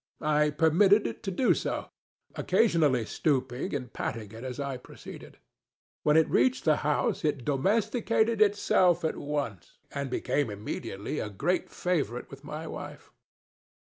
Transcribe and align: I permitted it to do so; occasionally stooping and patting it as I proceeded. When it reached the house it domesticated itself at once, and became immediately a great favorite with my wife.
I 0.25 0.49
permitted 0.49 1.05
it 1.05 1.21
to 1.21 1.29
do 1.29 1.53
so; 1.53 1.91
occasionally 2.33 3.05
stooping 3.05 3.75
and 3.75 3.93
patting 3.93 4.31
it 4.31 4.43
as 4.43 4.59
I 4.59 4.77
proceeded. 4.77 5.37
When 6.01 6.17
it 6.17 6.27
reached 6.27 6.65
the 6.65 6.77
house 6.77 7.23
it 7.23 7.45
domesticated 7.45 8.41
itself 8.41 9.05
at 9.05 9.15
once, 9.17 9.77
and 9.91 10.09
became 10.09 10.49
immediately 10.49 11.19
a 11.19 11.29
great 11.29 11.69
favorite 11.69 12.31
with 12.31 12.43
my 12.43 12.65
wife. 12.65 13.11